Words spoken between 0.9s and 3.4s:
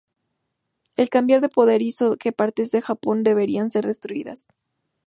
El cambiar de poder hizo que partes de Japón